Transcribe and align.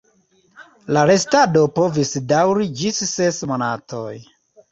La 0.95 1.01
restado 1.09 1.63
povis 1.75 2.13
daŭri 2.31 2.67
ĝis 2.81 3.03
ses 3.13 3.39
monatoj. 3.53 4.17